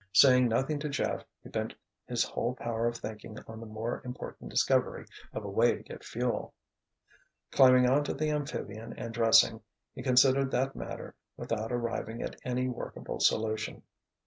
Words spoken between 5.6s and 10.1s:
to get fuel. Climbing onto the amphibian and dressing, he